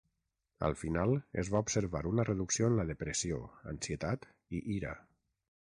[0.67, 1.11] Al final,
[1.43, 3.41] es va observar una reducció en la depressió,
[3.73, 4.29] ansietat
[4.61, 4.99] i ira.